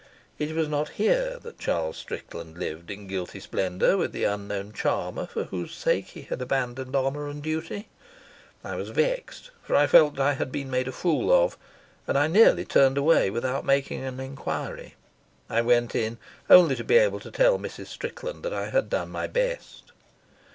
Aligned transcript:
It 0.39 0.55
was 0.55 0.67
not 0.67 0.89
here 0.97 1.37
that 1.43 1.59
Charles 1.59 1.95
Strickland 1.95 2.57
lived 2.57 2.89
in 2.89 3.05
guilty 3.05 3.39
splendour 3.39 3.97
with 3.97 4.13
the 4.13 4.23
unknown 4.23 4.73
charmer 4.73 5.27
for 5.27 5.43
whose 5.43 5.75
sake 5.75 6.07
he 6.07 6.23
had 6.23 6.41
abandoned 6.41 6.95
honour 6.95 7.27
and 7.29 7.43
duty. 7.43 7.87
I 8.63 8.77
was 8.77 8.89
vexed, 8.89 9.51
for 9.61 9.75
I 9.75 9.85
felt 9.85 10.15
that 10.15 10.23
I 10.25 10.33
had 10.33 10.51
been 10.51 10.71
made 10.71 10.87
a 10.87 10.91
fool 10.91 11.31
of, 11.31 11.55
and 12.07 12.17
I 12.17 12.25
nearly 12.25 12.65
turned 12.65 12.97
away 12.97 13.29
without 13.29 13.63
making 13.63 14.03
an 14.03 14.19
enquiry. 14.19 14.95
I 15.51 15.61
went 15.61 15.93
in 15.93 16.17
only 16.49 16.75
to 16.77 16.83
be 16.83 16.97
able 16.97 17.19
to 17.19 17.29
tell 17.29 17.59
Mrs. 17.59 17.85
Strickland 17.85 18.41
that 18.41 18.55
I 18.55 18.71
had 18.71 18.89
done 18.89 19.11
my 19.11 19.27
best. 19.27 19.91